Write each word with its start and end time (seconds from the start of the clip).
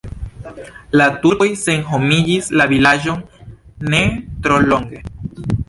La 0.99 1.05
turkoj 1.25 1.47
senhomigis 1.63 2.49
la 2.61 2.67
vilaĝon 2.73 3.21
ne 3.95 4.03
tro 4.49 4.61
longe. 4.73 5.07